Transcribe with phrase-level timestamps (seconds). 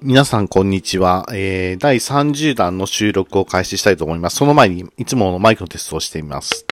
[0.00, 1.28] 皆さん、こんにちは。
[1.32, 4.36] えー、第30弾の収録を開始したいと思います。
[4.36, 6.66] その前に、いつものマイクのテストをしてみます。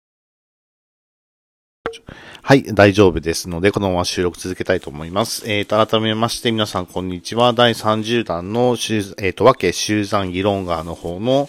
[2.44, 5.48] はい、大丈夫ですので、このまま収録続けたいと思います。
[5.48, 7.52] えーと、改めまして皆さんこんにちは。
[7.52, 11.48] 第30弾の、えーと、和家集山議論側の方の、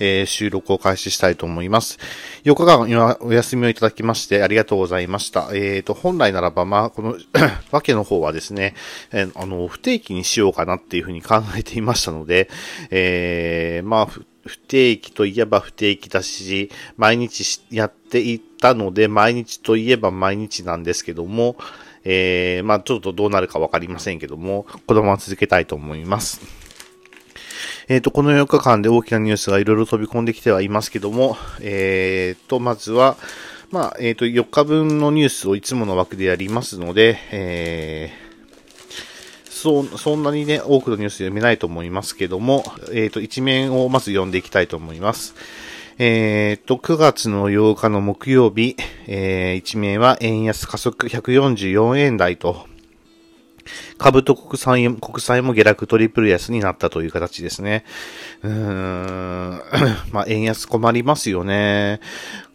[0.00, 2.00] えー、収録を開始したいと思います。
[2.42, 5.48] 4日間今お休みをいただきましてありがとうございました。
[5.54, 7.16] えーと、本来ならば、まあ、この
[7.70, 8.74] 和家の方はですね、
[9.12, 12.50] え、あの、不定期にしようかなっていうふうに考えていましたので、
[12.90, 14.08] えー、まあ、
[14.46, 21.56] 不定期といえば不定期だし、毎日やっていったので、毎日といえば毎日なんですけども、
[22.04, 26.40] えー、まあちょっとどうなるかわかりませんけども、このまま続けたいと思います。
[27.88, 33.16] えっ、ー、と、この4日間で大きなニュースがいろいろ飛び込んできてはいますけども、えっ、ー、と、まずは、
[33.70, 38.21] まあ、えっ、ー、と、4日分のニュースをいつもの枠でやりますので、えー、
[39.62, 45.36] そう、そんなにね、多くのニュース読めないと思いますけども、えっ、ー、と、一面をまず読んでいきたいと思います。
[45.98, 52.66] えっ、ー、と、9月の8日の木曜日、えー、一面は円安加速144円台と、
[53.98, 57.84] 株と国債国債も下落トリプル安になったという形ですね。
[58.42, 59.62] うーん、
[60.10, 62.00] まあ、円安困りますよね。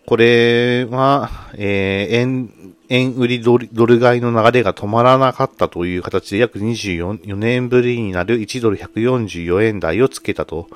[0.05, 2.53] これは、えー、円、
[2.89, 10.67] 円売りドル買いの流れが止まらなかったという形で約24年ぶりになる1ドル144円台をつけたと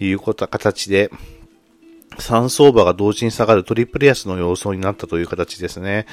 [0.00, 1.10] いうこと形で、
[2.18, 6.06] 3相場が同時に下がるトリプル安の様相になったという形ですね。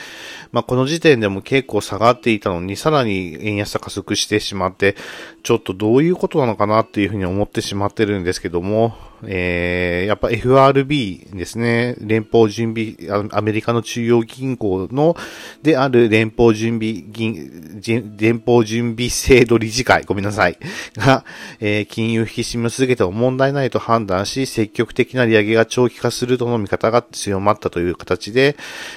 [0.51, 4.95] まあ、この時点でも結構下がっていたのに、さらに円安が加速してしまって、
[5.43, 12.95] ちょっとどういうことなのかなっていうふうに思ってしまってるんですけども、えー、やっぱ FRB ですね、連邦準備、
[13.31, 15.15] アメリカの中央銀行の、
[15.61, 17.81] である連邦準備銀、
[18.17, 20.57] 連邦準備制度理事会、ごめんなさい、
[20.95, 21.23] が、
[21.59, 28.55] えー、金融引き締めを続けても問題ないと判断し、積極的な利上げが長期化するとの見方が強まったという形で、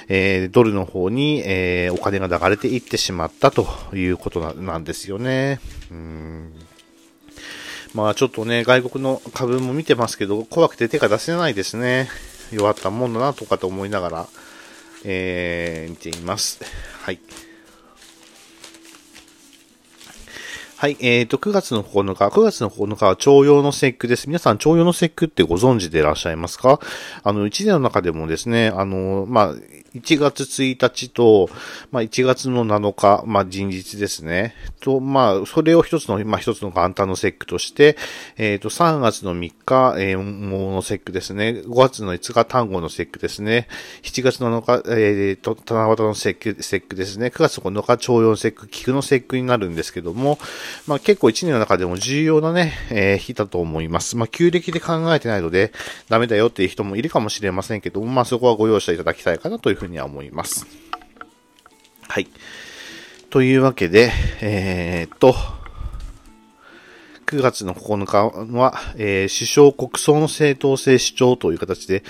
[0.09, 5.61] えー、ドルの方に、えー、お金が流れていってしまったということなんですよね。
[5.91, 6.53] うん。
[7.95, 12.09] まあちょっとね、外国の株も見てますけど、怖くて手が出せないですね。
[12.53, 14.27] 弱ったもんだなとかと思いながら、
[15.05, 16.61] えー、見ています。
[17.03, 17.21] はい。
[20.77, 24.27] はい、えーと、9月の9日、9月の9日は徴用の節句です。
[24.27, 26.81] 皆さん、徴用の節句ってご存知でいらっしゃいますか？
[27.23, 29.55] あの、1年の中でもですね、あの、まあ、
[29.95, 31.49] 1月1日と、
[31.93, 34.55] まあ、1月の7日、まあ、人日ですね。
[34.81, 37.97] と、まあ、それを一つの、まあ、一つの元旦の節句として、
[38.37, 41.63] えっ、ー、と、3月の3日、えー、桃の節句ですね。
[41.65, 43.69] 5月の5日、単語の節句ですね。
[44.03, 47.29] 7月の7日、えっ、ー、と、七夕の節句、節句ですね。
[47.29, 50.41] 9月9日、朝陽節句、菊の節句になるんですけども、
[50.89, 54.17] まあ、結構1年の中でも重要なね、えー、日だと思います。
[54.17, 55.73] まあ、旧暦で考えてないので、
[56.09, 60.67] ダメだよっていう人もいるかもしれませんけども、まあ、そこはご容赦いただきたいかなというふうにふうには思います。
[62.09, 62.29] はい。
[63.31, 65.35] というわけで、えー、っと、
[67.27, 72.05] 9月の9日は、えー、首相国葬の正当性主張という形で、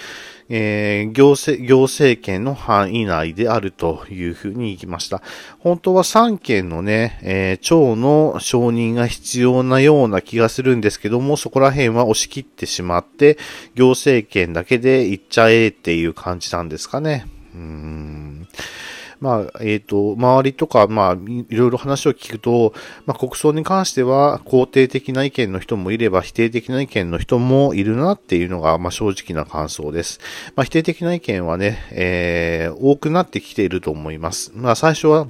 [0.51, 5.23] えー、行政、行政権の範囲内であるというふうに言いました。
[5.61, 13.39] 本当は3件のね、えー、町の承認が必要なような気がするんですけども、そこら辺は押し切ってしまって、
[13.75, 17.27] 行政権だけで行っちゃえっていう感じなんですかね。
[17.55, 18.49] うん。
[19.21, 22.75] まあ、えっ、ー、と、周りとか、まあ、いろいろ話を聞くと、
[23.07, 30.21] まあ、国葬に関しては、肯定的な意見の人もいれば、否定的な意見の人もいるなっていうのが、まあ、正直な感想です。
[30.57, 34.53] まあ、否定的な意見はね、えー、多くなってきていると思います。
[34.55, 35.27] まあ、最初は、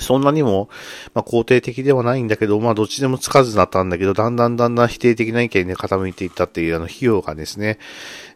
[0.00, 0.68] そんなにも、
[1.14, 7.78] まあ、肯定的ではないんだけど、まあ、どっちでもつかずだったんだけど、だんだんだんだん否定的な意見で傾いていったっていう、あの、費用がですね、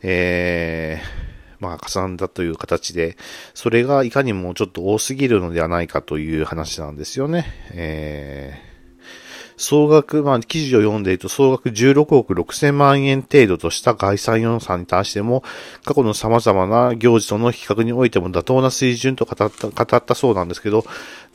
[0.02, 1.27] えー、
[1.60, 3.16] まあ、重んだという形で、
[3.54, 7.46] それがいかにもちょっと多すぎるのではないかという話なんですよね。
[7.72, 15.42] えー、総額、まあ、記事を読んでいると、総額16億6千万円程度とした概算予算に対しても、
[15.84, 20.84] 過去の様々な行事との比較においても妥当な水準と語った、語ったそうなんですけど、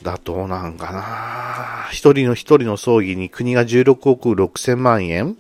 [0.01, 5.37] 妥当なんかな一人の一人の葬儀に国が16億6千万円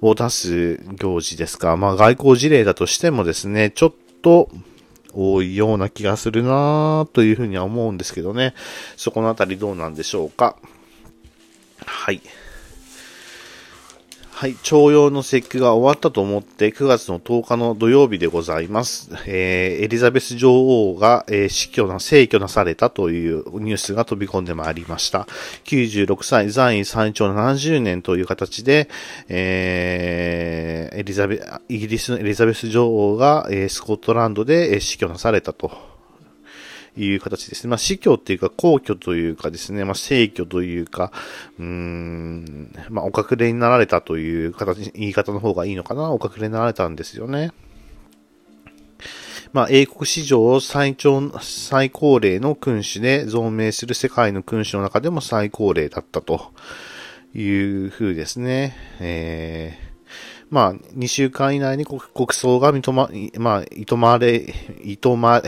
[0.00, 1.76] を出す行事ですか。
[1.76, 3.92] まあ外交事例だとしてもですね、ちょっ
[4.24, 4.48] と
[5.12, 8.54] 多いような気がするなというふうには思うんですけどね。
[8.96, 10.56] そこのあたりどうなんでしょうか。
[11.86, 12.20] はい。
[14.36, 19.08] はい、徴用の節句が終わったと思って9月の10日の土曜日でございます。
[19.28, 25.28] えー、エリザベス女王が、えー、死去な、逝去なされたというニュースが飛び込んでまいりました。
[25.66, 28.88] 96歳、在位最長70年という形で、
[29.28, 35.93] えー、エリザベ、イギリスのエリザベス女王が、えー、スコットランドで、えー、死去なされたと。
[36.96, 37.70] いう形ですね。
[37.70, 41.12] まあ、死去っていうか、皇居というかですね、まあ、逝去というか、
[41.58, 46.10] うーん、まあ、お隠れになられたという形、言い方の方がいいのかな。
[46.10, 47.52] お隠れになられたんですよね。
[49.52, 56.52] まあ、英国史上最長、最高齢の君主で造命する世界の君主の中でも最高齢だったと
[57.34, 58.76] いう風ですね。
[59.00, 59.94] えー
[60.50, 62.00] まあ、2週間以内に国
[62.30, 64.54] 葬が認ま、まあ、いとまれ、
[64.84, 65.42] いとま、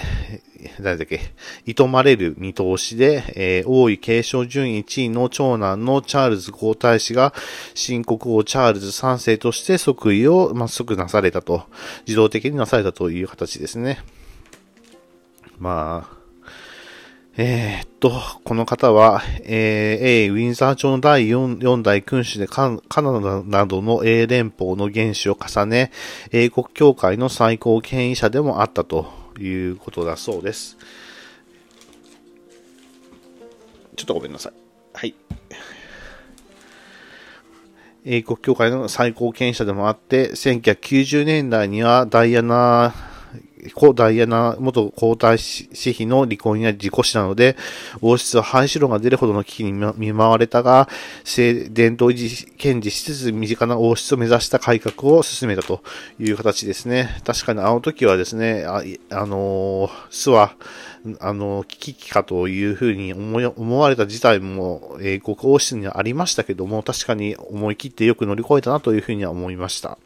[0.80, 1.20] 誰だっけ、
[1.64, 7.34] いとまれる見通しで、えー、王位継承順位1位の長男のチャールズ皇太子が、
[7.74, 11.64] 新国王チャールズ3世として即位を、まあ、即なされたと、
[12.06, 13.98] 自動的になされたという形ですね。
[15.58, 16.16] まあ、
[17.38, 18.12] えー、っと、
[18.44, 25.92] この方は、えー、ウィンザー朝の第 4, 4代君主でカナダなどの英連邦の元首を重ね、
[26.32, 30.76] 英国教会の最高権威者でもあったということだそうです。
[33.96, 34.52] ちょっとごめんなさい。
[34.92, 35.14] はい。
[38.04, 42.94] 英国協会の最高権者でもあって、1990年代にはダイアナ
[43.74, 47.56] 故ダイアナ元皇太子妃の離婚や事故死なので、
[48.00, 50.88] 王室は廃止論が出るほどの危機に見舞われたが、
[51.36, 55.82] 伝統維持、堅持しつつ身近な王室を目指した改革を進めたと
[56.18, 57.20] いう形ですね。
[57.24, 60.54] 確かにあの時はですね、あ、あのー、巣は、
[61.20, 69.98] あの、危機かというふうに思思われた事態も、えー、国王室にはありましたけども、確かに思い切ってよく乗り越えたなというふうには思いました。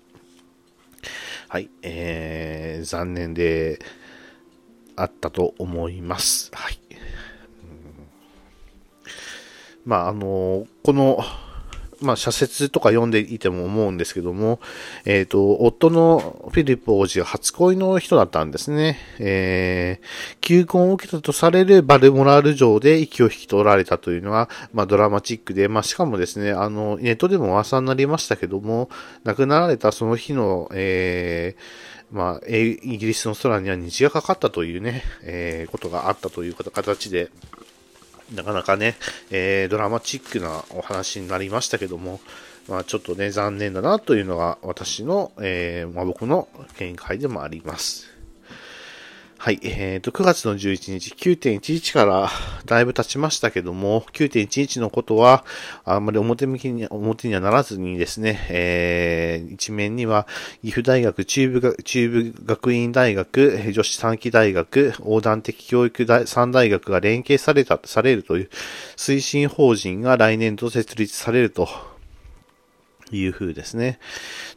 [1.52, 3.80] はい、えー、残念で
[4.94, 6.48] あったと思います。
[6.54, 6.78] はい。
[9.84, 11.18] まあ、あの、この、
[12.00, 14.60] まあ、社説とか読んでいても思うんですけども、
[15.04, 18.98] えっ、ー、と、夫のフィリップ王子は初恋の人だったんですね。
[19.18, 28.88] えー、求婚を受けたとされるバルモラル城で息を引き取られたというのは、まあ、ドラマチックで、まあ、しかもですね、あの、ネットでも噂になりましたけども、
[29.24, 37.30] 亡くなられたその日の、えー、まあ、イギリスの空には虹がかかったというね、えー、ことがあったという形で、
[38.34, 38.96] なかなかね、
[39.30, 42.20] えー、ドラマチックなお話になりましたけども、
[42.68, 46.48] まあちょっとね、残念だなというのが私の、えー、まあ僕の
[46.78, 48.09] 見解でもあります。
[49.42, 49.60] はい。
[49.62, 52.28] えっ、ー、と、9月の11日、9.11から
[52.66, 55.46] だいぶ経ちましたけども、9.11のことは、
[55.86, 60.26] あんまり表向きに、表にはならずにですね、えー、一面には、
[60.60, 68.50] 岐阜大学、中部中部学院大学、女子短期大学、横断的教育大3大学が連携された、されるという
[68.98, 71.66] 推進法人が来年度設立されると
[73.10, 74.00] いう風ですね。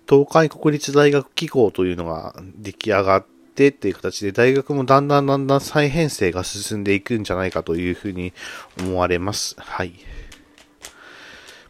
[0.10, 8.34] 東海国立大学機構というのが出来上がっってっていう形で大学もだんだんだんだん再編成が進んでいくんじゃないかというふうに
[8.80, 9.56] 思われます。
[9.60, 9.94] はい。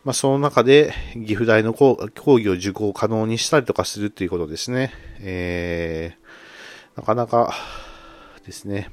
[0.06, 1.98] まあ、その中で岐阜大の講
[2.40, 4.94] 義を受講可能にしたりとかするっていうことですね。
[5.20, 7.54] えー、なかなか
[8.46, 8.90] ですね。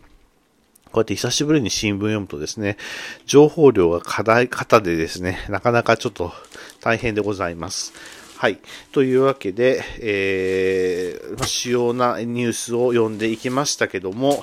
[0.86, 2.76] こうやって久しぶりに新聞読むとですね、
[3.24, 6.32] 情報量が課題型でですね、なかなかちょっと
[6.80, 7.92] 大変でございます。
[8.40, 8.58] はい。
[8.92, 14.42] というわけで、えー、主要なニュースを読んでいきましたけども、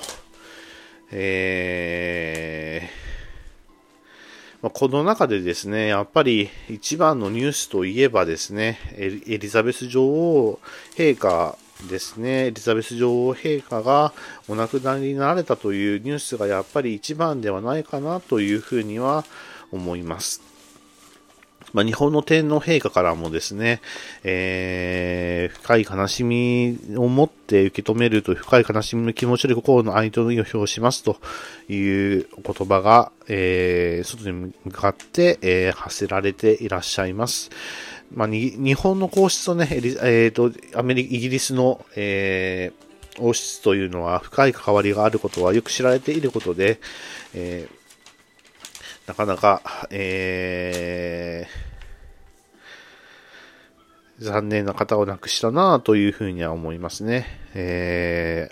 [1.10, 10.60] えー、まあ、この中でですね、やっぱり一番のニュースといえばですね、エリザベス女王
[10.94, 11.58] 陛下
[11.90, 14.12] ですね、エリザベス女王陛下が
[14.46, 19.24] お亡くなりになられたというニュースがやっぱり一番ではないかなというふうには
[19.72, 20.47] 思います。
[21.72, 23.80] まあ、日本の天皇陛下からもですね、
[24.24, 31.16] えー、深い悲しみを持って受け止めると深い悲しみの気持ちで心の愛とを表しますと
[31.68, 37.50] いう言葉が、えー、外に向かって、えー、発せられていらっしゃいます。
[38.14, 46.80] まあ、日本の皇室とね、えー、と、アメリカ、イギリスの、えー、王室というのは深い関わりがあることはよく知られていることで、
[47.34, 47.78] えー
[49.08, 57.26] なかなか、えー、残念な方を亡くしたなというふうには思いますね。
[57.54, 58.50] え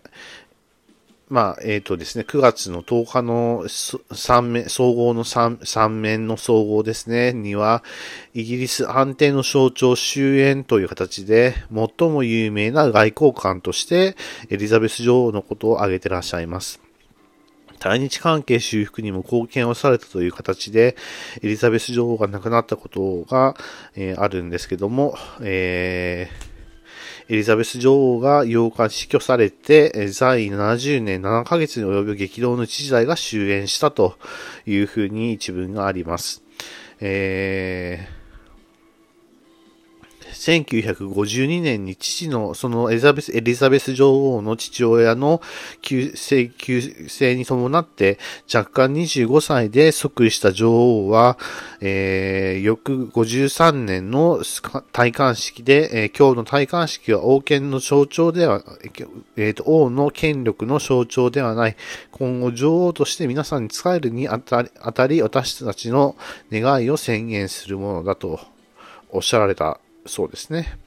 [1.28, 3.66] まあ、えっ、ー、とですね、9月の10日の
[4.14, 7.82] 三面、総合の三、三面の総合ですね、には、
[8.32, 14.16] イギリス安定の象徴終焉という形で、最も有名な外交官として、
[14.50, 16.85] エリザベス女王のことを挙げてらっしゃいます。
[17.78, 20.96] 対日関係修復にも貢献をされたという形で、
[21.42, 23.56] エリザベス女王が亡くなったことが、
[23.94, 34.16] えー、あるんですけども、えー、エリザベス女王が8日死去されて、在位70年7ヶ月に及ぶ激動の一時代が終焉したと
[34.66, 36.42] いうふうに一文があります。
[37.00, 38.15] えー
[40.36, 45.40] 1952年に父の、そのエリザベス、エリザベス女王の父親の
[45.82, 48.18] 急性、急性に伴って
[48.52, 51.38] 若干25歳で即位した女王は、
[51.80, 58.62] えー、翌53年の戴冠式で、えー、今日の戴冠式は王権の象徴では、
[59.36, 61.76] えーと、王の権力の象徴ではない。
[62.12, 66.16] 今後女王として皆さんに仕えるにあたり、あたり私たちの
[66.50, 68.40] 願いを宣言するものだと
[69.10, 70.78] おっしゃられたそうですね。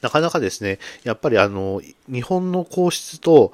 [0.00, 3.52] なかなかですね、やっぱりあの、日本の皇室と、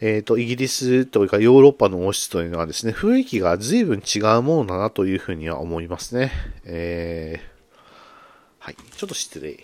[0.00, 6.30] えっ、ー、と、イギリスというかヨーロッパの王室というのはですね、雰囲気が随分違うものだなというふうには思いますね。
[6.64, 7.76] えー、
[8.58, 9.58] はい、ちょっと失礼。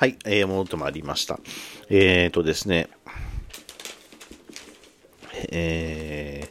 [0.00, 1.38] はい、えー、戻ってまいりました。
[1.90, 2.88] えーとですね、
[5.52, 6.50] えー、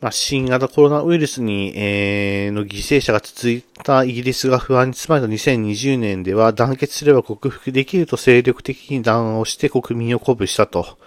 [0.00, 10.98] まあ、新型コロナウイルスに、えー、の犠牲者が続いたイギリスが不安に包まれた2020年では団結すれば克服できると精力的に談話をして国民を鼓舞したと。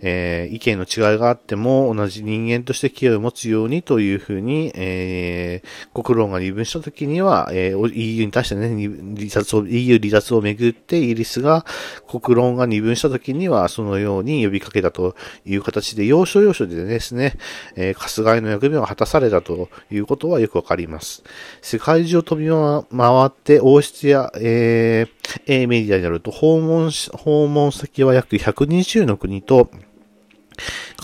[0.00, 11.64] えー、意見の違いがあっても同じ人間として気を持つようにというふうに、えー、国論が二分したときには、えー、EU に対してね、離脱を、EU 離脱をめぐってイギリスが
[12.08, 17.36] 国論が二分したときには、そのように呼びかけたという形で、要所要所でですね、
[17.76, 21.22] えー、春日井の役目を果たされたということはよくわかります。
[21.62, 29.70] 世界中を飛び回って王室や、えー、メディアになると訪問、訪問先は約120の国と、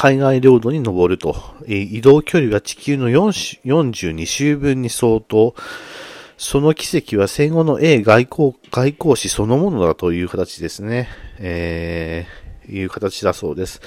[0.03, 5.55] 海外領土に登ると、移動距離が地球の42周分に相当、
[6.39, 11.07] その奇跡は戦後の A 外交、外交史そのものだという形ですね。
[11.39, 12.40] えー
[12.71, 13.81] いう形だそうです。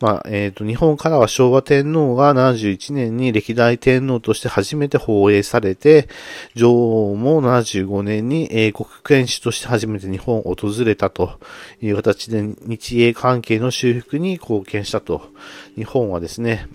[0.00, 6.08] まあ、えっ、ー、と、日本からは昭和天皇が71年に歴代天皇として初めて放映されて、
[6.54, 11.38] 女王も75年に英国君主として初めて日本を訪れたと
[11.80, 15.30] いう形で日英関係の修復に貢献したと。
[15.76, 16.68] 日本はですね、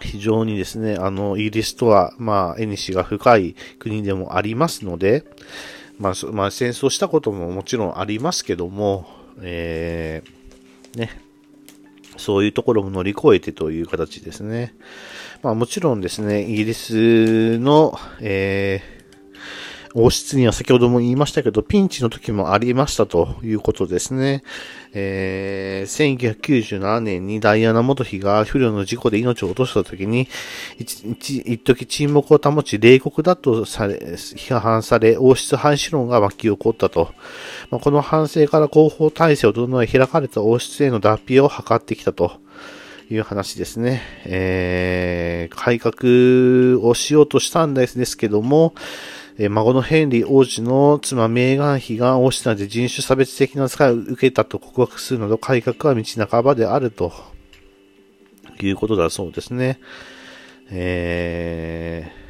[0.00, 5.24] 非常にですね、あの、イギリスとは、まあ、縁が深い国でもありますので、
[5.98, 9.06] まあ、まあ、戦争したことももちろんありますけども、
[9.42, 11.10] えー、ね、
[12.16, 14.74] そういうところも乗り越えてという形ですね。
[15.42, 18.97] まあもちろんですね、イギリスの、えー、
[19.94, 24.42] 王室には先ほども言いましたけど、ピンチの時もありましたということですね。
[24.92, 30.28] えー、1997年にダイアナ元妃が不慮の事故で命を落とした時に、
[30.78, 37.12] 一時沈黙を保ち、冷酷だとされ、批判され、王室廃止論が巻き起こったと。
[37.70, 42.40] まあ、この反省から広報体制を整え開かれた王室への脱皮を図ってきたと。
[43.10, 44.02] いう話ですね。
[44.26, 48.74] えー、改革をしようとしたんですけども、
[49.38, 57.12] え孫のヘンリー王子の妻メーガン妃が王室内で人種差別的な扱いを受けたと告白するなど改革は道半ばであると
[58.60, 59.78] いうことだそうですね。
[60.70, 62.27] えー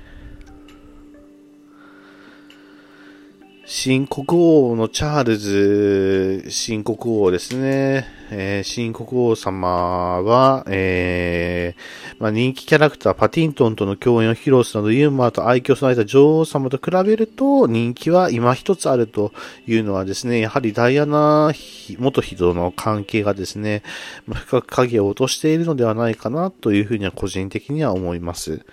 [3.70, 8.06] 新国王のチャールズ新国王ですね。
[8.30, 19.32] えー、新国王様は、えー、まあ、人気キャラクターパティントンとの共演を披露するなどユーモアと愛嬌を備えた女王様と比べると人気は今一つあると
[19.66, 21.52] いうのはですね、やはりダイアナ
[21.98, 23.82] 元妃との関係がですね、
[24.46, 28.64] 深く影を落としているのではないかなというふうには個人的には思います。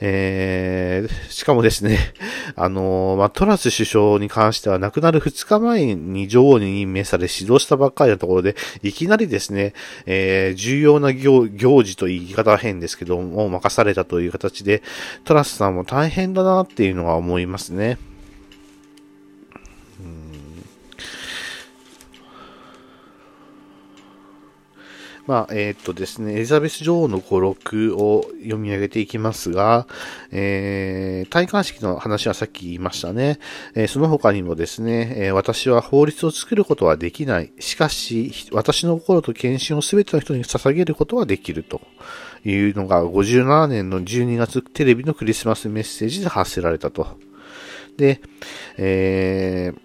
[0.00, 1.98] えー、しかもですね、
[2.56, 9.72] あのー、まあ、トラス首相に関しては亡くなる2日前に女王に任命され指導したばっかりのところで、いきなりですね、
[10.06, 14.82] えー、重要な行行事と言い方は変ですけども、任されたという形で、
[15.24, 17.98] トラスさんも大変だなっていうのは思いますね。
[25.26, 29.86] まあ、えー、っとですね、エリザベス女王の語録を読み上げていきますが、
[30.30, 33.38] えー、戴冠式の話はさっき言いましたね。
[33.74, 37.52] えー、その他にもですね、え、私は法律を作ることはできない。
[37.58, 41.80] しかし、私の心と献身をすべての人に捧げることはできると
[42.44, 47.06] いうのが57年の12月テレビのクリスマスメッセージで発せられたと。
[47.96, 48.20] で、
[48.76, 49.78] えー、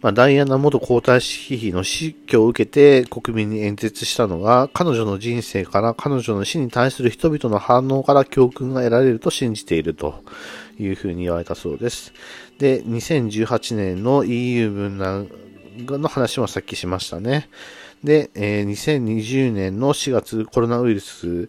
[0.00, 10.22] まあ、ダイアナ元皇太子妃の死去を受けて国民に演説したのが、彼女の人生から彼女の死に対する人々の反応から教訓が得られると信じていると
[10.78, 12.12] いうふうに言われたそうです。
[12.58, 15.28] で、2018年の EU 分断
[15.76, 17.48] の話もさっきしましたね。
[18.04, 21.48] で、えー、2020年の4月コロナウイルス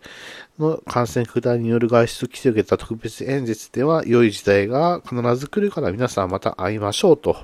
[0.60, 7.36] の感染拡大による外出規制を受けた特別演説では、良い時代が必ず来るから皆さんまた会いましょうと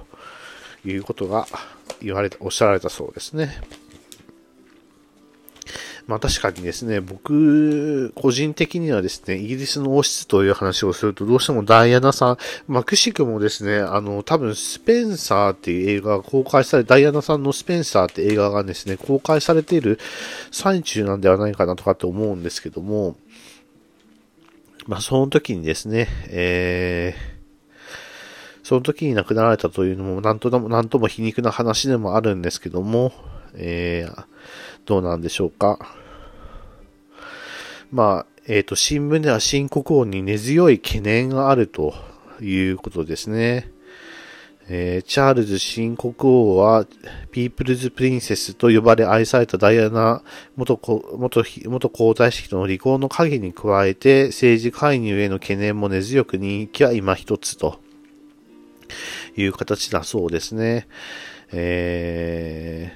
[0.85, 1.47] いうことが
[2.01, 3.61] 言われた、おっしゃられたそうですね。
[6.09, 19.99] まあ確かにですね、僕、個人的にはですね、イギリスの王室という話をすると、どうしてもダイアナさん、まあくしくもですね、あの、多分スペンサーっていう映画が公開され、ダイアナさんのスペンサーって映画がですね、公開されている
[20.49, 23.15] 最中なんではないかなとかって思うんですけども、
[24.87, 27.38] まあその時にですね、えー、
[28.69, 33.11] その時に亡くなられたというのも、なんとも、なんとも皮肉な話でもあるんですけども、
[33.55, 34.25] えー、
[34.85, 35.79] どうなんでしょうか。
[37.91, 41.95] まあ、えっ、ー、と、新聞では新国王に根強い懸念があると
[42.41, 43.71] いうことですね。
[44.67, 46.85] えー、チャールズ新国王は、
[47.31, 50.21] ピープルズ・プリンセスと呼ばれ愛されたダイアナ
[50.55, 50.79] 元
[51.17, 57.88] 元元皇太子との離婚の影に加えて、政治介入への懸念も根強く人気は今一つと。
[59.35, 60.87] いう形だそうですね。
[61.51, 62.93] え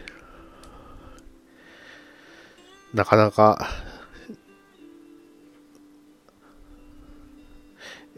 [2.94, 3.68] ー、なかなか、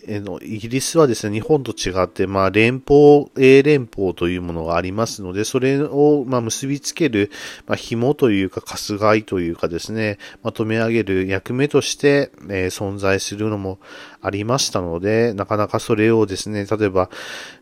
[0.08, 7.32] えの、イギリスはですね、日本と違って、まあ、連邦、英連邦というものがありますので、それを、まあ、結びつける、
[7.68, 13.80] まあ、紐というか、かすがいというかですね、まとめ上げる役目として、えー、存在するのも
[14.22, 17.10] ありましたので、なかなかそれをですね、例えば、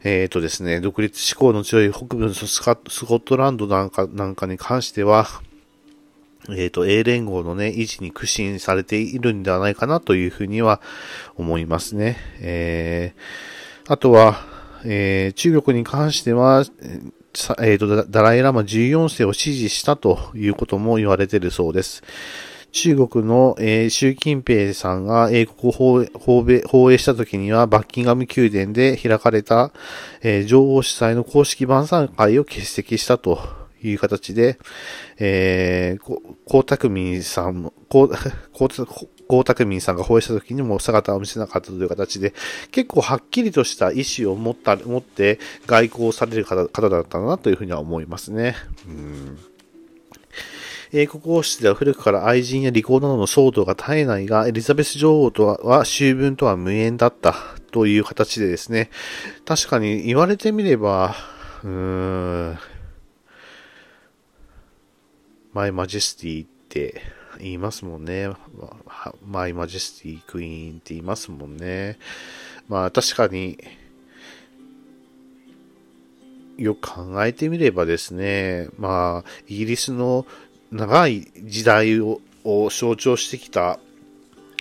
[0.03, 5.27] えっ、ー、とですね、独立志向の強い北部のスコットランドなんか、なんかに関しては、
[6.49, 10.81] えっ、ー、と、A 連合のね、維持に苦心されているんではないかなというふうには
[11.35, 12.17] 思いますね。
[12.41, 14.45] えー、あとは、
[14.85, 16.65] えー、中国に関しては、
[17.59, 22.03] えっ、ー、と、ダライラマ14世を支持したということも言われているそうです。
[22.73, 25.71] 中国の、えー、習近平さんが英国を
[26.67, 29.71] 放映した時にはバッキンガム宮殿で開かれた、
[30.21, 34.57] えー、女王主催の公式晩餐会を欠席したという形で、
[35.19, 42.33] えー、江沢民さんも、江沢民さんが放映した時にも姿を見せなかったという形で、
[42.71, 48.55] 結構はっきりとした意思を持った、持って外交される方方だったなというふうには思いますね。
[48.87, 49.37] うん。
[50.95, 57.35] 英国王室では古くから愛人や離婚などの騒動が絶えないが、エリザベス女王とは秋分とは無縁だった
[57.71, 58.91] という形でですね、
[59.43, 61.15] 確かに言われてみれば、
[61.63, 62.57] うーん、
[65.53, 67.01] マイマジェスティって
[67.39, 68.29] 言いますもんね。
[69.25, 71.97] マイマジェスティクイーンって言いますもんね。
[72.67, 73.57] まあ確かに、
[76.57, 80.25] よく考えてみればですね、まあ、イギリスの
[80.71, 82.21] 長い時代を
[82.69, 83.79] 象徴してきた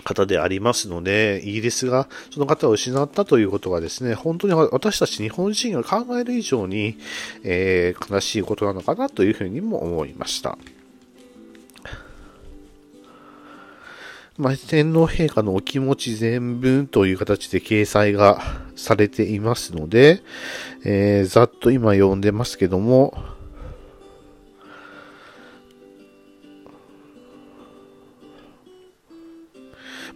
[0.04, 6.98] 方でありますので、イギリスがその方を失ったということはですね、本当に私たち日本人が考える以上に、
[7.44, 10.58] えー、悲しいことなのかなというふうにも思いました。
[14.42, 18.40] まあ、天皇陛下のお気持ち全文という形で掲載が
[18.74, 20.20] されていますので、
[20.84, 23.14] えー、ざっと今読んでますけども、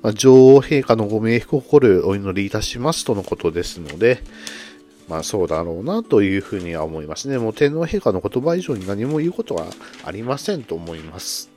[0.02, 4.24] まあ、女王陛下のご冥福を誇るお祈りいたしますとのことですので、
[5.08, 7.38] まあそうだろうなというふうには思いますね。
[7.38, 9.66] もう天皇陛下の言葉以上に何も言うことは
[10.04, 11.55] ありませんと思います。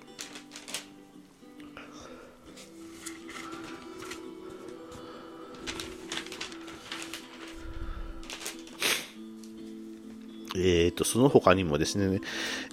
[10.55, 12.21] えっ、ー、と、その他にもですね、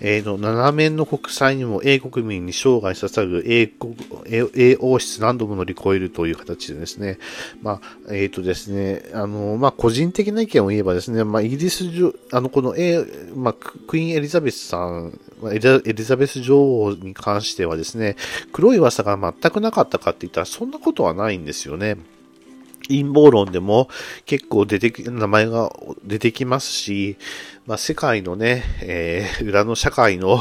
[0.00, 7.18] えっ、ー、と、7面の国債にも英国民に生涯捧ぐ英国、英王室何度も乗り越えるという形でですね、
[7.62, 11.84] まあ、えっ、ー、とですね、あの、まあ、個人的な意見を言えばですね、まあ、イギリス、
[12.32, 13.54] あの、この、えまあ、
[13.86, 15.18] クイーンエリザベスさん、
[15.52, 18.16] エリザベス女王に関してはですね、
[18.52, 21.96] 黒い噂が全くなかったかって言ったら、そんなことはないんですよね。
[22.88, 23.88] 陰謀論でも
[24.24, 25.72] 結構出てき、名前が
[26.04, 27.16] 出てきますし、
[27.66, 30.40] まあ、世界のね、えー、裏の社会の、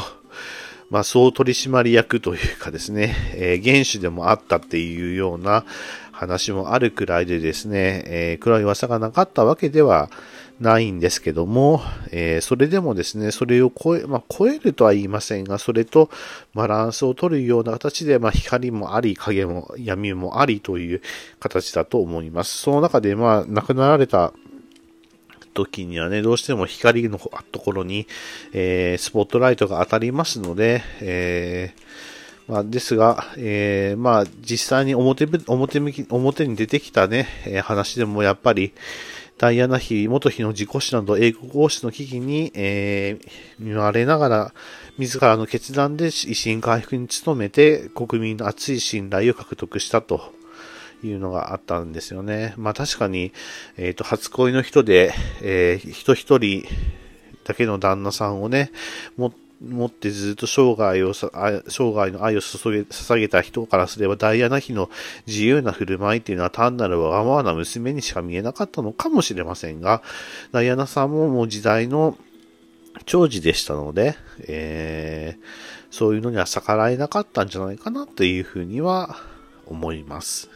[0.90, 5.64] まあ、総取締役というかですね、えー、原種でもあったっていうような
[6.12, 10.08] 話もあるくらいでですね、えー、黒い噂がなかったわけでは
[10.60, 16.08] ないんですけども、えー、それでもですね、それを超え、まあ、超えるとは言いませんが、それと
[16.54, 21.02] バランスを取るような形で、まあ、光もあり、影も、闇もありという
[21.40, 22.56] 形だと思います。
[22.56, 24.32] その中で、まあ、亡くなられた
[25.56, 27.18] 時にはね、どうしても光の
[27.50, 28.06] ところに、
[28.52, 31.86] えー、スポットライトが当たりますので、えー
[32.48, 38.72] まあ、ですが、えー、まあ、実際に表、表、表に出てきたね、え、話でもやっぱり、
[39.38, 44.54] ダイアナ妃、元妃の自己死など英国王室の危機に、えー、見舞われながら、
[44.96, 50.32] 自らの決断で維新回復に努めて、国民の熱い信頼を獲得したと。
[51.04, 52.54] いうのがあったんですよね。
[52.56, 53.32] まあ確かに、
[53.76, 56.64] えっ、ー、と、初恋の人で、えー、人一人
[57.44, 58.72] だけの旦那さんをね、
[59.16, 59.32] も
[59.64, 61.28] 持ってずっと生涯を、生
[61.94, 64.90] 涯の愛を注げ、捧げた人からすれば、ダイアナ妃の
[65.26, 70.02] 自由な振る舞いっていうのは単なるわがままな娘にしか見えなかったのかもしれませんが、
[70.52, 72.18] ダイアナさんももう時代の
[73.06, 75.44] 長寿でしたので、えー、
[75.90, 79.16] そういうのには逆らえなかったんじゃないかなというふうには
[79.66, 80.50] 思います。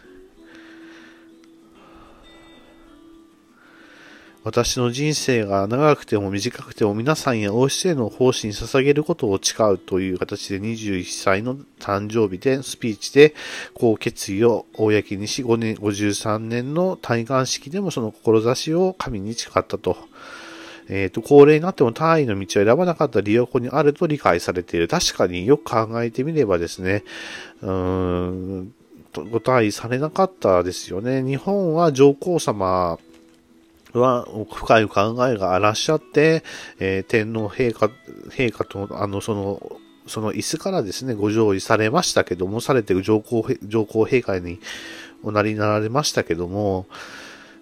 [4.43, 13.35] 私の人生が長くても短くても皆さんや王室への奉仕に捧げることを誓うという形で21歳の誕生日でスピーチで
[13.75, 19.97] こう決意を公にし5年、53年の戴冠式でもその志を神に誓ったと。
[20.89, 24.89] えっ、ー、と、高齢になっても単位の道を選ばなかった理由はここにあると理解されている。
[24.89, 27.05] 確かによく考えてみればですね、
[27.63, 28.75] うーん、
[29.31, 31.23] ご退位されなかったですよね。
[31.23, 32.99] 日本は上皇様
[33.95, 36.45] は深い考えがあらっしゃって、
[36.79, 37.91] えー、天皇陛下、
[38.31, 44.61] 陛下と、あの、その、その椅子からですね、ご上位されましたけども、されて上皇、上皇陛下に
[45.23, 46.87] おなりになられましたけども、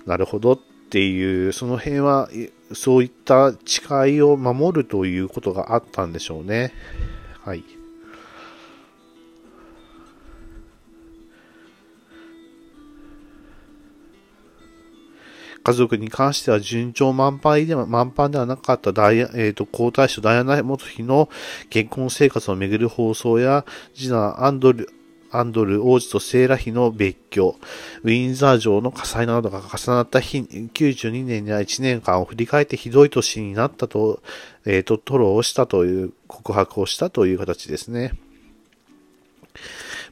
[0.06, 0.58] なるほどっ
[0.90, 2.28] ていう、その辺は、
[2.72, 6.72] そういった誓いを守るということがあったんでしょうね。
[7.44, 7.64] はい。
[15.68, 21.28] 家族に関しては順調満帆では、満帆ではなかったダイヤ、えっ、ー、と、皇太子ダイアナ元妃の
[21.68, 24.88] 結婚生活をめぐる放送や、次男アンドル、
[25.30, 27.54] アンドル王子とセーラ妃の別居、
[28.02, 34.22] ウィンザー城の火災などが重なった日、92年には1年間を振り返ってひどい年になったと、
[34.64, 38.14] えっ、ー、と、吐露をしたという告白をしたという形ですね。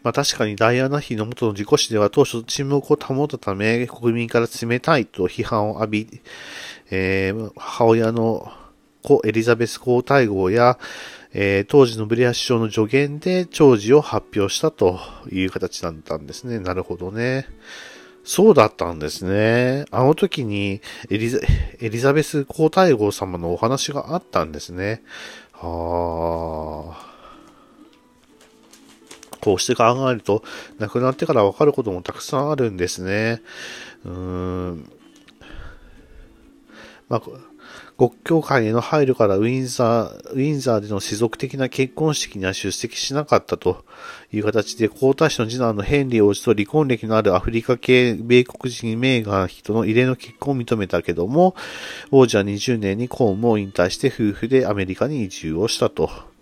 [0.07, 6.21] まあ確かにダイアナ妃の元の自己死では当初沈黙を保ったため国民から冷たいと批判を浴び、
[6.93, 8.53] えー、母親の
[9.03, 10.79] 故エリザベス皇太后や、
[11.33, 15.01] えー、当時のブレア首相の助言で長寿を発表したと
[15.33, 16.61] いう形だったんですね。
[16.61, 17.49] なるほどね。
[18.23, 19.87] そうだったんですね。
[19.91, 21.41] あの時にエリザ
[21.81, 25.03] エリザベス皇太后様のお話があったんですね。
[25.53, 27.06] はあ。
[29.47, 30.43] こうして考えると、
[30.81, 33.41] 亡くなってから分かることもたくさんあるんですね。
[34.05, 34.91] うーん。
[37.09, 37.23] まあ、
[37.97, 43.85] 国教会への配慮からウィンザー、ウィンザーでの世俗的な結婚式には出席しなかったと
[44.33, 51.55] いう形で、皇太子の次男のヘンリー王子と離婚歴のあるアフリカ系米国人メーガン妃との異例の結婚を認めたけども、
[52.11, 56.36] 王子は20年に公務を引退して夫婦でアメリカに移住をしたと。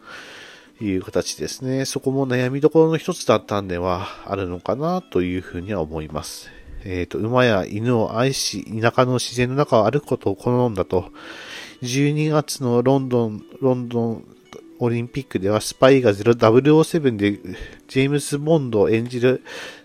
[0.85, 1.85] いう形ですね。
[1.85, 6.51] そこも悩みどころの一つだったんではあるのかなというふうには思います。
[6.85, 11.11] えっ、ー、と、馬や犬を愛し、田舎の自然の中を歩くことを好んだと、
[11.83, 14.25] 12月のロンドン、ロンドン
[14.79, 17.39] オリンピックではスパイが007で
[17.89, 19.43] ジェームズ・ボンドを演じる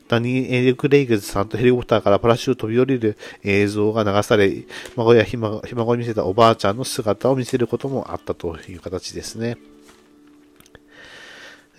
[0.08, 5.62] ダニー・エル・クレイグズさんとヘリコプターからパラシュート飛び降りる映像が流され、孫やひ孫
[5.96, 9.58] に見せたおばあちゃんの姿を見せることもあったという形ですね。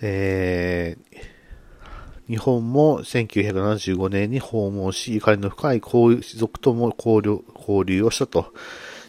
[0.01, 8.53] えー、日本も1975年に訪問し、ゆかりの深い皇族とも交流交流をしたと。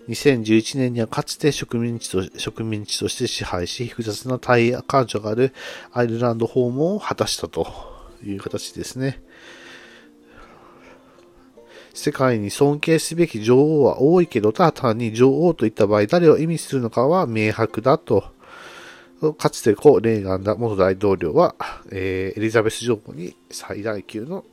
[0.09, 5.55] 2011年にはかつて植民地と植民地として支配し、複雑な対感情がある
[5.92, 7.66] アイルランド訪問を果たしたと
[8.24, 9.22] いう形ですね。
[11.94, 18.24] 世界に尊敬すべき女王は多いけど、ただ単に女王といった場合、誰を意味するのかは明白だと。
[19.32, 21.54] かつて故レーガンダ元大統領は、
[21.92, 24.44] えー、エリザベス女王に最大級の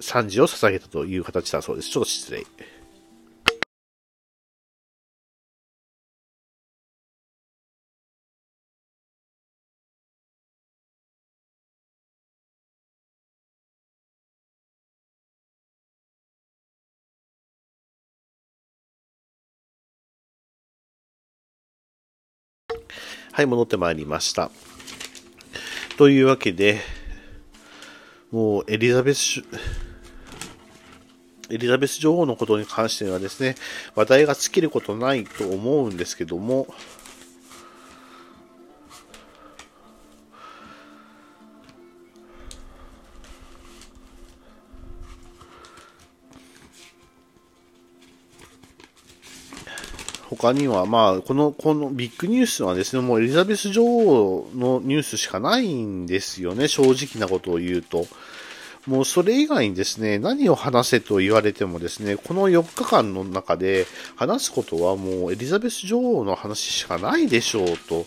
[0.00, 1.90] 賛辞を捧げたという形だそうです。
[1.90, 2.44] ちょっと失礼。
[23.36, 24.50] はい、戻ってまいりました。
[25.98, 26.80] というわけで、
[28.32, 29.42] もうエリザベス、
[31.50, 33.56] エリザベス女王のことに関してはですね、
[33.94, 36.66] 話題が尽きることないと思うんですけども、
[50.28, 58.06] 他には、まあ、この、このビッグニュースはですね、もうエリザベス女王のニュースしかないんですよね、正直なことを言うと。
[58.86, 68.06] もうそれ以外にですね、何を話せと言われてもですね、この4日間の中で話すことはもうエリザベス女王の話しかないでしょうと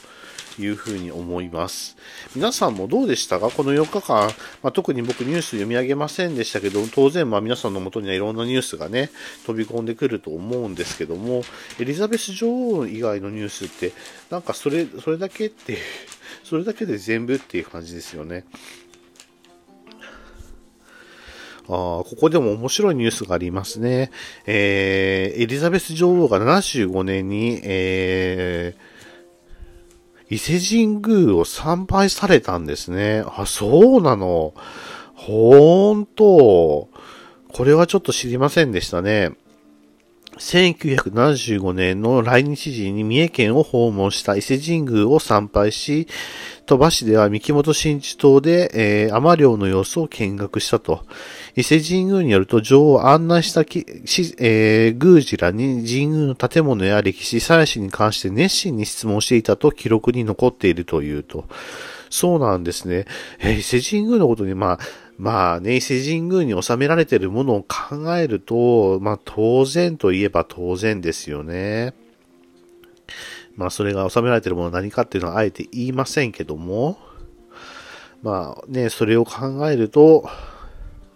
[0.57, 1.97] いうふうに思います。
[2.35, 3.49] 皆さんもどうでしたか？
[3.49, 4.27] この4日間、
[4.63, 9.09] まあ、特に僕ニュース読み上げませんでしたけど、当然まあ皆さんの元にはいろんなニュースがね、
[9.45, 11.43] 飛び込んでくると思うんですけども、
[11.79, 13.93] エリザベス女王以外のニュースって、
[14.29, 15.77] なんかそれ、それだけって、
[16.43, 18.45] それだけで全部っていう感じですよね。
[21.71, 24.09] あここでも面白いニュースがありますね。
[24.47, 28.88] えー、エリザベス女王が75年に、えー、
[30.29, 33.23] 伊勢神宮を参拝されたんですね。
[33.35, 34.53] あ、そうなの。
[35.15, 36.89] ほーんと。
[37.51, 39.31] これはちょっと知りませんでしたね。
[40.37, 46.07] 1975年の来日時に三重県を訪問した伊勢神宮を参拝し、
[46.65, 48.71] 鳥羽市では三木本新地島で、
[49.07, 51.03] えー、雨量の様子を見学したと。
[51.59, 61.43] 伊勢神宮によると、女王を案内したき、し、えー、宮司らに神宮の建物や歴史、祭祀に関して熱心に質問していたと記録に残っているというと。
[62.09, 63.05] そうなんですね。
[63.39, 64.79] えー、伊勢神宮のことに、まあ、
[65.17, 71.93] まあね、伊勢神宮に収められているものを考えると、まあ当然といえば当然ですよね。
[73.57, 76.97] まあそれが収められているものは何かっていうのはあえて言いませんけども、
[78.23, 80.29] まあね、それを考えると、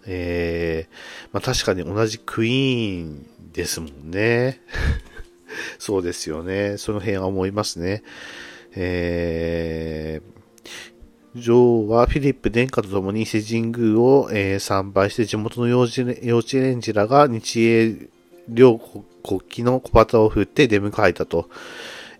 [0.06, 4.60] えー、まあ確かに同じクイーンですもんね。
[5.78, 6.76] そうですよね。
[6.78, 8.02] その辺は思いますね。
[8.76, 18.08] えー、女王はフィリップ殿下と共に伊勢神宮を、えー、参拝して地元の幼稚幼稚園児らが日英
[18.48, 21.48] 両国旗の小旗を振って出迎えたと。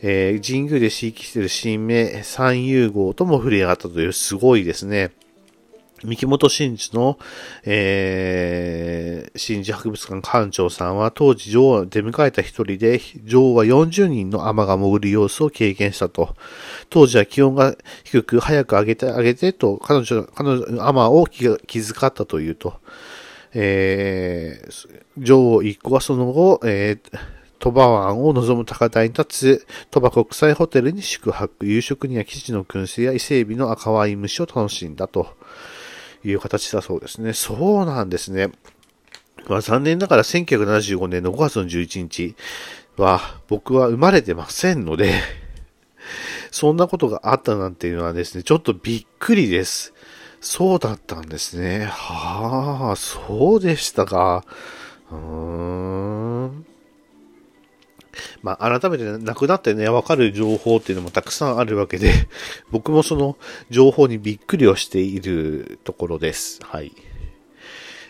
[0.07, 5.13] えー、神宮で飼育している新名三遊号とも触れ上がったというすごいですね。
[6.05, 7.19] 三木本真治の、
[7.65, 16.37] えー、真治博物館館長さんは当時女王を出迎えた一人で、女王は40人の雨が潜る様子を経験したと。
[16.91, 22.75] 当時は気温が低く早く上げて上げてと、彼女、彼女の、雨を気遣ったというと。
[23.55, 27.19] えー、女王一行はその後、えー、
[27.61, 35.29] 鳥羽湾を望む高台に立つ鳥羽国際ホテルに宿泊、夕食には基地の燻製や伊勢海老の赤ワイン蒸しを楽しんだと。
[36.25, 37.33] いう形だそうですね。
[37.33, 38.51] そうなんですね。
[39.49, 42.35] まあ、残念ながら1975年の5月の11日
[42.97, 45.21] は僕は生まれてませんので
[46.51, 49.93] そんなことがあったなんていうのはですね、ちょっとびっくりです。
[50.41, 51.87] そうだったんですね。
[51.87, 54.45] はあ、そうでしたか。
[55.11, 56.14] うーん。
[58.43, 62.13] まあ、改めて亡くなってね、わかる情報っていうのもたくさんあるわけで、
[62.71, 63.37] 僕もその
[63.71, 66.61] 情報にびっくりをしているところです。
[66.63, 66.93] はい。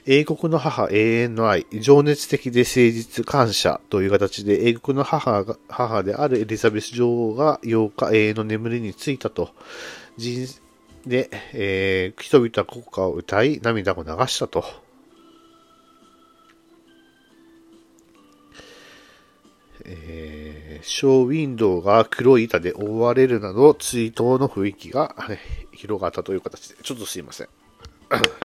[0.07, 9.51] 英国の母、永遠の愛、情熱的で誠実感謝という形で、英国の母が、母であるエリザベス女王が8日永遠の眠りについたと、
[10.19, 10.47] 人
[11.07, 14.84] で、えー、人々は国歌を歌い、涙を流したと。
[19.87, 25.15] えー、ショーウィンドウが黒い板で覆われるなど、追悼の雰囲気が
[25.73, 27.49] 広がったという形で、ちょっとすいません。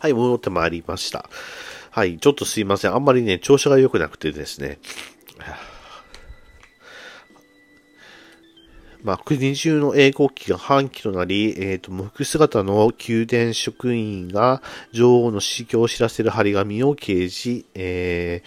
[0.00, 1.28] はい、戻ってまいりました。
[1.90, 2.94] はい、ちょっとすいません。
[2.94, 4.78] あんまりね、調子が良くなくてですね。
[9.06, 18.42] まあ、国中の英国旗が反旗となり、えっ、と、無服姿の宮殿職員が女王の死去を知らせる張り紙を掲示、え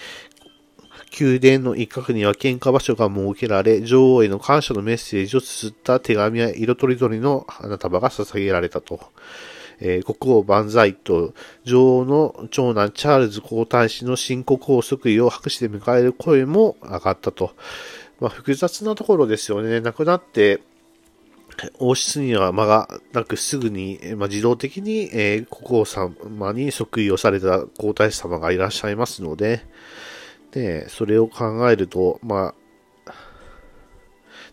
[1.12, 9.00] ー、宮殿の一角には献花場所が設けられ、女王への感謝のメッセージを綴った手紙や色とりどりの花束が捧げられたと。
[9.80, 17.56] えー国王万歳と女王の長男チャールズ皇太子の新国王即位を拍手で迎える声も上がったと。
[18.19, 19.79] まあ、複雑なところですよね。
[19.82, 20.62] 亡くなって、
[21.79, 29.65] 王室には間がなくすぐに、まあ、自動的に、えー国王様に即位をされた皇太子様がいらっしゃいますので、
[30.51, 32.53] で、それを考えると、ま
[33.05, 33.13] あ、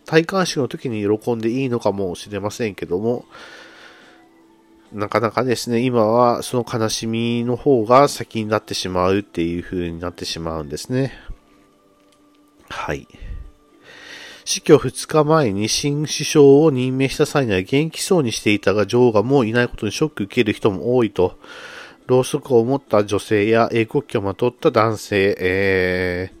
[0.05, 3.25] 戴冠式の時に喜んでいいのかもしれませんけども、
[4.93, 11.13] なかなかですね、今はその悲しみの方が先になってしまうっていう風になってしまうんですね。
[12.69, 13.07] はい。
[14.47, 21.37] 死去2日前に新首相を任命した際には元気そうにしていたが女王がもういないことにショック受ける人も多いと、
[22.05, 26.31] ろうそくを持った女性や英国旗をまとった男性、え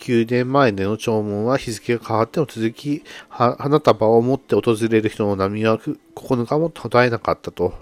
[0.00, 7.72] ー、宮殿前での弔問は日付が変わっても続き、花束を持って訪れる人の波は9日も途絶えなかったと。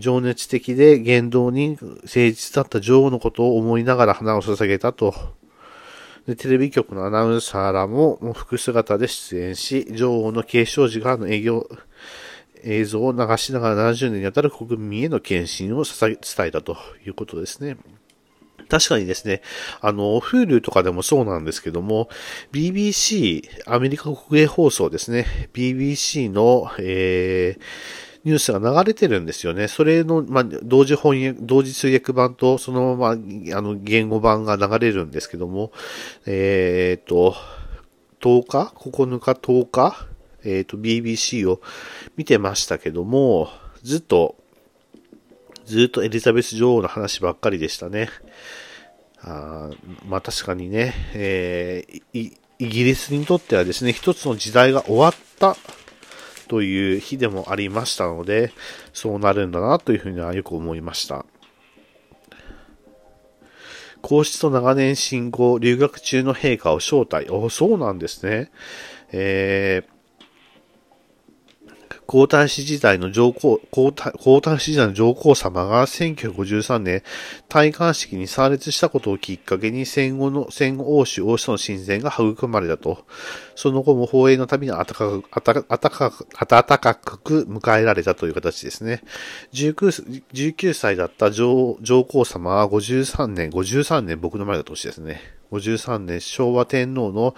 [0.00, 5.41] 情熱的で言動に誠実だった女王のことを思いながら花を捧げたと。
[6.26, 11.68] でテレビ局のアナウンサーらももう服姿で出演し、女王の継承時からの営業、
[12.62, 17.76] 映像を流しながら70年にわたる国民への献身を伝えたということですね。
[18.68, 19.42] 確かにですね、
[19.82, 22.08] あの、Hulu とかでもそうなんですけども、
[22.52, 27.62] BBC、アメリカ国営放送ですね、BBC の、えー、
[28.24, 29.68] ニュースが流れてるんですよね。
[29.68, 35.72] それの、まあ、同時翻訳、同時通訳版と、そのまま、あの、言語版が流れるんですけども、
[36.26, 37.34] えー、っと、
[38.20, 40.06] 10日 ?9 日 ?10 日？
[40.44, 41.60] えー、っと、BBC を
[42.16, 43.48] 見てましたけども、
[43.82, 44.36] ずっと、
[45.64, 48.08] ずっとエリザベス女王の話ばっかりでしたね。
[49.24, 49.70] あ
[50.08, 55.56] まあ確かにね、えー、イギリスにとってはですね、一つの時代が終わった
[56.52, 58.52] という日でもありましたので、
[58.92, 61.24] そうなるんだなというふうにはよく思いました。
[64.02, 67.30] 皇室と長年信仰、留学中の陛下を招待。
[67.30, 68.50] おそうなんですね。
[69.12, 69.91] えー
[72.06, 77.02] 皇太子時代の上皇、皇太皇太子時代の上皇様が1953年、
[77.48, 83.04] 戴冠式に参列したことをきっかけに戦後の、戦後欧州王室の親善が育まれたと。
[83.54, 89.02] その後も放映のたびに暖かく、暖かく、暖かく迎えられたという形ですね。
[89.52, 95.41] 19, 19歳だった上上皇様は53年、53年僕の前の年ですね。
[95.52, 97.34] 53年昭和天皇の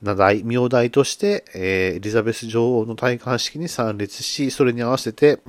[0.00, 5.40] 名代、名代として、えー、エリザベス女王の戴冠式に参列し、それに合わせて、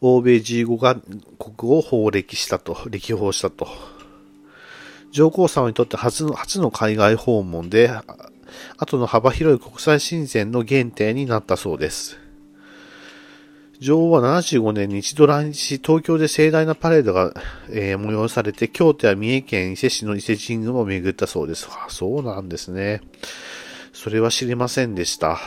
[0.00, 0.96] 欧米15カ
[1.38, 3.66] 国を法歴したと、歴訪したと。
[5.12, 7.90] 上皇様にとって初の、初の海外訪問で、
[8.76, 12.23] 後の幅広い国際親善の原点になったそうです。
[13.84, 17.34] 女王は75年に一度来日し、東京で盛大なパレードが、
[17.68, 21.68] えー、催されて、京都や三重県伊勢市の伊勢神宮も巡ったそうです。
[21.70, 23.02] あそうなんですね。
[23.92, 25.38] それは知りませんでした。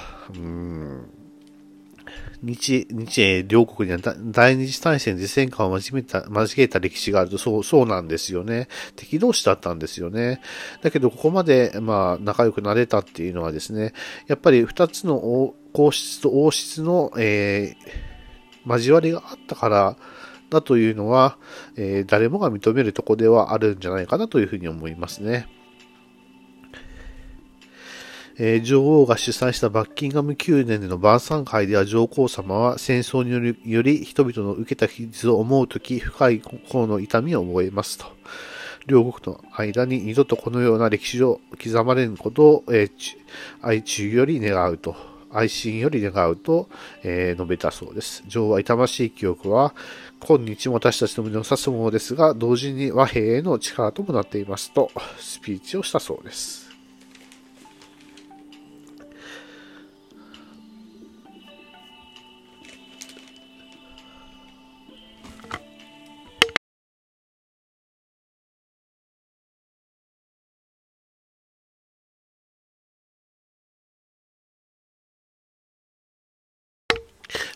[2.43, 8.67] 日、日英両国には第二次大戦で戦火を交えた、交えた歴史があると、そう、そうなんですよね。
[8.95, 10.41] 敵同士だったんですよね。
[10.83, 13.93] だけど、ここまで、まあ、仲良くなれたっていうのはですね、
[14.27, 18.06] やっぱり二つの皇室と王室の、えー、
[18.67, 19.95] 交わりがあったから
[20.49, 21.37] だというのは、
[21.75, 25.47] えー、誰もが認めるとこではあるんじゃないかなというふうに思いますね。
[28.39, 38.05] えー、女王が主催したバッキンガム宮殿での晩餐会では上皇様は戦争によりより人々の受けた傷を思うとき深い心の痛みを覚えますと。
[38.85, 43.17] 両国の間に二度とこのような歴史を刻まれることを、えー、
[43.61, 45.16] 愛中より願うと。
[45.37, 46.67] 愛心より願うと、
[47.03, 48.23] えー、述べたそうです。
[48.27, 49.73] 女王は痛ましい記憶は、
[50.19, 56.66] 今日も私たちの胸を刺すものですが、同時に和平への力ともなっていますと、スピーチをしたそうです。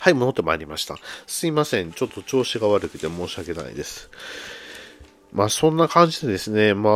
[0.02, 0.95] はい、戻ってまいりました。
[1.28, 1.91] すいません。
[1.91, 4.10] ちょっと調子が悪くて申し訳ないです。
[5.32, 6.93] まあ、そんな感じでですね、まあ、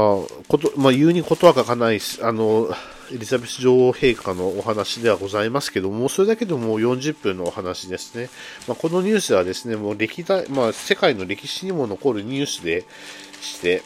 [0.47, 2.68] こと、まあ、言うにことは書かない、あの、
[3.14, 8.32] エリザベス女王陛下のお話ではございますけども、それだけでも40分のお話ですね。
[8.68, 12.86] まあ、このニュースはですね、もう歴代、まあ、世界の歴史にも残るニュースで
[13.39, 13.84] して、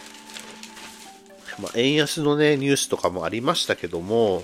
[1.61, 4.43] まあ、円安のね、ニュースとかもありましたけども、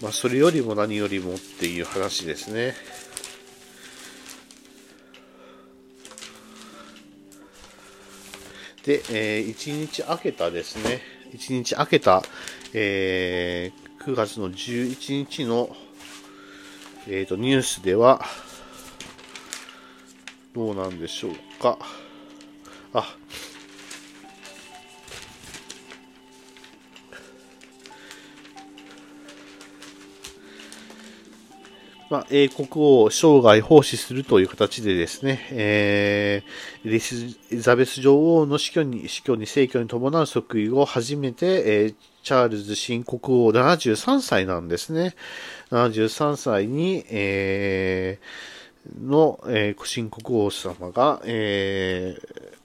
[0.00, 2.74] まあ、それよりも何よりもっていう話ですね。
[8.88, 11.02] で、えー、1日明けたですね、
[11.34, 12.22] 1日明けた、
[12.72, 15.76] えー、9月の11日の、
[17.06, 18.24] えーと、ニュースでは、
[20.54, 21.78] どうなんでしょうか。
[22.94, 23.14] あ、
[32.10, 45.14] まあ、英国を生涯奉仕するという形でですね、えー、エリザベス女王の死去に、死去に逝去に伴う即位後、初めて、えー、チャールズ新国王73歳なんですね。
[45.70, 52.57] 73歳に、えー、の、えー、新国王様が、えー、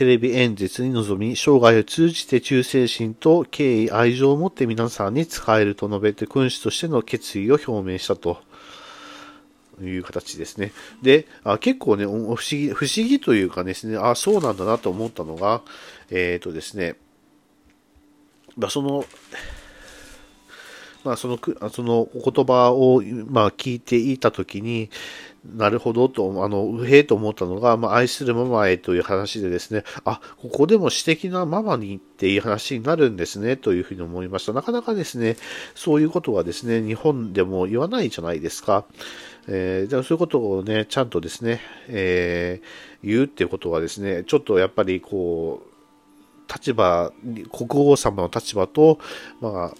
[0.00, 8.38] テレビ演説に臨み、生涯を通じて忠誠心と敬意、愛情を持って皆さんに仕えると述べて、君主としての決意を表明したと。
[9.82, 10.72] いう形ですね。
[11.02, 15.60] で、あ結構ね、不思議、不思議というかですね、あ、そうなんだなと思ったのが、
[16.10, 16.96] えっ、ー、とですね、
[18.56, 19.04] まあ、その、
[21.04, 21.38] まあ、その、
[21.70, 24.90] そのお言葉を、まあ、聞いていたときに、
[25.44, 34.52] なるほどと、あの、うへえと思ったのが、まあ、愛するママへという話でですね、あ、ここでも私的なママにっていう話になるんですね、というふうに思いました。
[34.52, 35.36] なかなかですね、
[35.74, 38.84] そういうことはですね、日本でも言わないじゃないですか。
[39.48, 47.12] えー、でもそういうことをね、ちゃんとですね、えー、言うっていうことはですね、ちょっとやっぱりこう、立場、
[47.50, 48.98] 国王様の立場と、
[49.40, 49.74] まあ、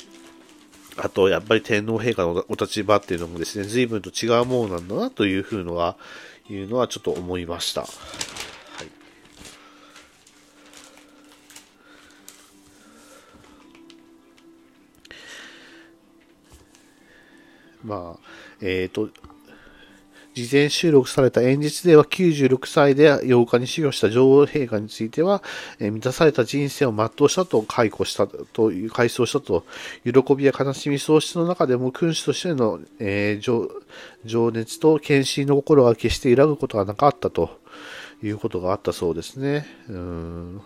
[0.96, 5.96] あと、やっぱり天皇陛下のお立場っていうのもですね、随分と違うものなんだなというふうのは、
[6.48, 7.82] いうのはちょっと思いました。
[7.82, 7.90] はい。
[17.84, 18.20] まあ、
[18.60, 19.08] えっ、ー、と、
[20.34, 25.42] 事前収録された演説では96歳で8日に死去した女王陛下については、
[25.78, 29.64] えー、満たされた人生を全うしたと解雇したという、回想したと、
[30.04, 33.70] 喜びや悲しみ喪失の中でも君主としての、えー、
[34.24, 37.58] 情熱と献身の心が決して揺らぐことがなかったと
[38.22, 39.66] いうことがあったそうですね。
[39.88, 40.62] うん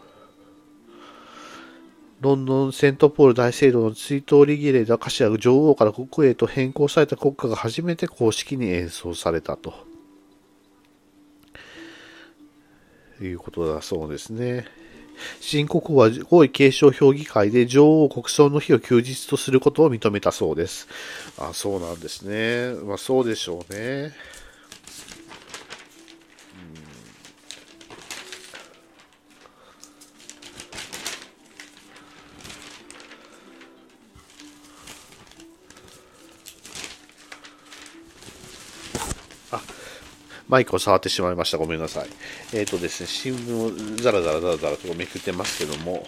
[2.25, 9.75] ロンドン・セントポール大聖堂の追悼リギレーでは歌詞や女王から国へと変更された国歌が初めて公式に演奏されたと。
[13.20, 14.64] いうことだそうですね。
[15.39, 20.89] 新国王は皇位継承評議会で女王国葬の日を休日とすることを認めたそうです。
[21.39, 22.72] あ、そうなんですね。
[22.87, 24.12] まあそうでしょうね。
[40.55, 41.59] マイクを触ってしまいました。
[41.59, 42.09] ごめんなさい。
[42.52, 46.07] えっ、ー、とですね、新聞をザラザラザラザラとめくってますけども、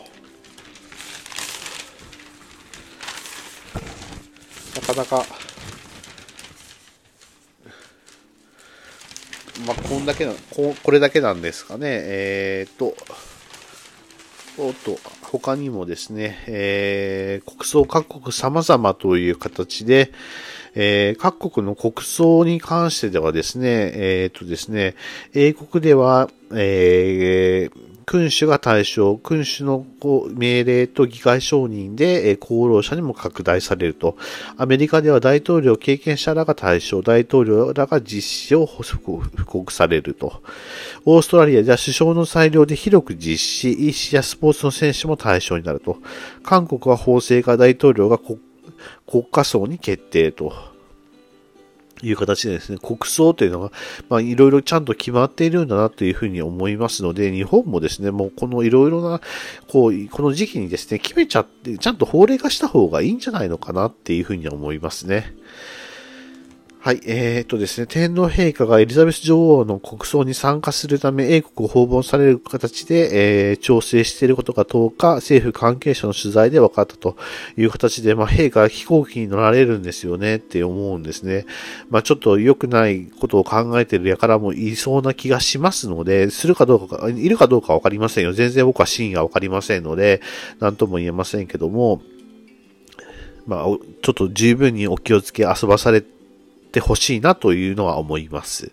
[4.76, 5.26] なかなか、
[9.66, 11.88] まあ、こんだけな、ここれだけなんですかね。
[11.88, 12.96] えっ、ー、と、
[14.58, 20.12] おっと、他にもですね、えー、国葬各国様々という形で、
[20.76, 24.94] えー、各国の国葬に関してではですね、えっ、とですね、
[25.34, 29.84] 英国では、えー、君主が対象、君主の
[30.32, 34.16] 命令と議会承認で、功労者にも拡大されると。
[34.56, 39.00] アメリカでは大統領経験者らが対象、大統領らが実施を布
[39.44, 40.40] 告されると。
[41.04, 45.96] オーストラリアでは首相の裁量で広く実施、医師やスポーツの選手も対象になると。
[46.44, 48.38] 韓国は法制化大統領が国
[49.06, 50.76] 国家葬に決定と。
[52.02, 53.72] いう形でですね、国葬というのが、
[54.08, 59.20] まあ、いろいろちゃんと決まっているんだなというふうに思いますので、日本もですね、もうこのいろいろな、
[59.68, 65.34] こう、この時期にですね、決めちゃって、ちゃんと法令化した方がいいんじゃないのかなっていうふうに思いますね。
[66.86, 77.16] はい、えー、っとですね、天皇陛下がエリザベス女王の国葬に参加するため英国を訪問される形で、えー、調整していることが10日、政府関係者の取材で分かったと
[77.56, 81.44] いう形で、まあ、陛下が飛行機に乗られるんですよねって思うんですね。
[81.90, 88.32] まあ、ちょっと良くないことを考えている輩もいそうな気がしますので、するかどうか、いるかどうかわかりませんよ。
[88.32, 90.20] 全然僕は真意がわかりませんので、
[90.60, 92.00] なんとも言えませんけども、
[93.44, 93.78] まあ、ちょ
[94.12, 96.14] っと十分にお気をつけ遊ばされて、
[96.76, 98.72] ってほしいなというのは思います。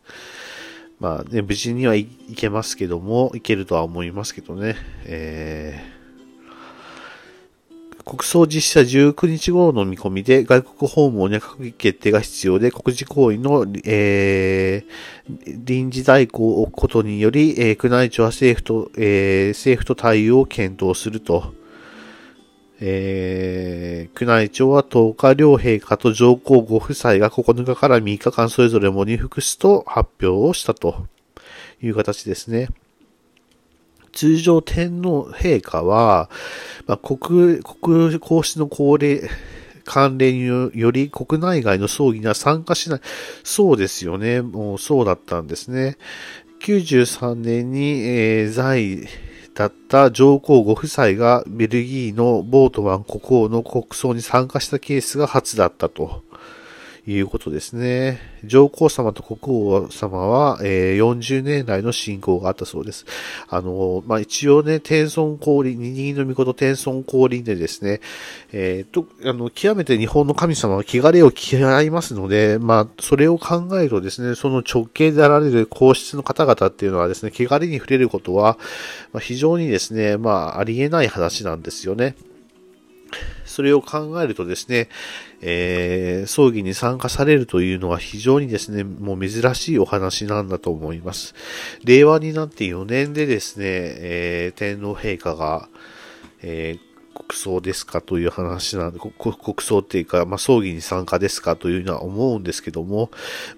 [0.99, 4.75] まあね、無事にはいけますけども、いけるとは思いますけどね。
[5.05, 21.53] えー、国葬実施19日頃の見込みで外国訪問に閣議決定が必要で国事行為の、えー、臨時代行を置くことにより、えー、宮内庁は政府と、えー、政府と対応を検討すると。
[22.85, 31.05] えー、宮内庁は10日両陛下と上皇ご夫妻が9日から3日間それぞれ喪に服すと発表をしたと
[31.81, 32.67] いう形ですね。
[34.11, 36.29] 通常天皇陛下は、
[36.85, 39.29] まあ、国、国皇室の高齢、
[39.85, 42.99] 関連により国内外の葬儀には参加しない。
[43.45, 44.41] そうですよね。
[44.41, 45.97] もうそうだったんですね。
[46.59, 49.07] 93年に、えー、在
[49.53, 56.23] だった上皇ご夫妻がベルギーのボートワン国王の国葬に参加したケースが初だったと。
[57.05, 58.19] いうことですね。
[58.45, 63.05] 上皇様と国王様は、えー、40年来の信仰があったそうです。
[63.49, 67.99] あの、まあ、一応ね、天孫降臨、二人の御事天孫降臨でですね、
[68.53, 78.57] えー、と、あの、極めて日本の神様は汚れを嫌いますので、まあ、それを考えるとですね、その直系であられる皇室の方々っていうのはですね、汚れに触れることは、
[79.11, 82.15] まあ、非常にですね、まあ、ありえない話なんですよね。
[83.45, 84.89] それを考えるとですね、
[85.45, 91.35] えー、葬儀に参加されるというのは非常にですね、もう珍しいお話なんだと思います。
[91.83, 95.67] 令和になって4年でですね、えー、天皇陛下が、
[96.41, 96.92] えー
[97.23, 99.11] 国葬ですかという話なんで、国
[99.59, 103.09] 葬っていうか、まあ、葬儀に参加ですかというのは思うんですけども、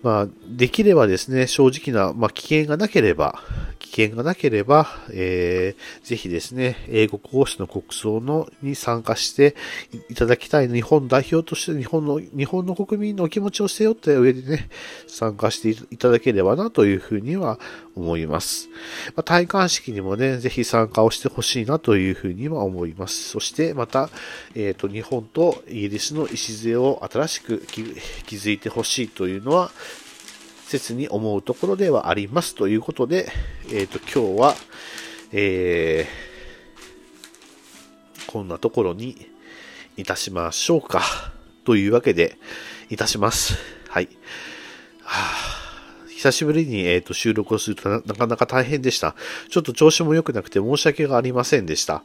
[0.03, 3.41] まあ、できればですね、正直な、まあ、危険がなければ、
[3.80, 9.55] 危険がなければ、えー、ぜひですね、英国王室の国葬のに参加して
[10.09, 14.70] いただきたい日本代表として日本の、日本の国民のお気持ちを背負った上でね、
[15.07, 17.59] 参加していただければなというふうには
[17.95, 18.70] 思います。
[19.16, 23.30] まあ、戴冠式にもね、ぜひ参加をしてほしいなというふうには思います。
[23.30, 24.10] そして、また、
[24.53, 27.66] えっ、ー、と、日本とイギリスの礎を新しく
[28.26, 29.72] 築いてほしいというのは、
[30.68, 33.32] 切に思うところではありますということで、
[33.72, 34.56] えっ、ー、と、今日は、
[35.32, 39.30] えー、こんなところに
[39.97, 41.01] いたしましょうか。
[41.64, 42.38] というわけで、
[42.89, 43.56] いたします。
[43.89, 44.10] はい。
[45.01, 45.64] はあ
[46.16, 49.16] 久しぶりに、えーと、収録をするとなかなか大変でした。
[49.49, 52.03] ちょっと調子も良くなくて申し訳がありませんでした。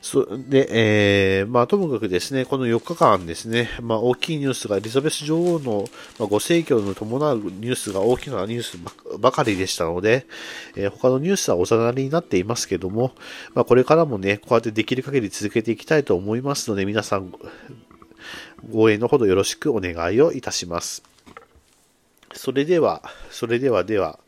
[0.00, 5.84] そで、えー、まあ、ともかくですね、この4日間ですね、まあ、大きいニュースがエリザベス女王の、
[6.18, 8.78] まあ、ご逝去の伴うニュースが大きなニュース
[9.18, 10.26] ばかりでしたので、
[10.74, 13.12] えー、他のニュースはおざなりになっていますけども、
[13.54, 17.32] まあ、これからもね、こうやってできる限り続けていきたいと思いますので、皆さん、
[18.68, 21.11] ご縁のほどよろしくお願いをいたします。
[22.34, 24.18] それでは、それではでは、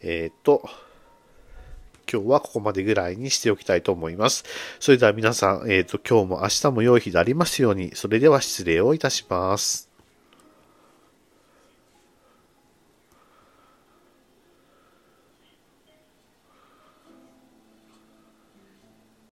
[0.00, 0.68] えっ、と、
[2.10, 4.44] 今日はここまでぐらいにしておきたいと思います。
[4.80, 9.93] それでは皆さん、えっ、と、今日も明日も良い日でありますように、それでは失礼をいたします。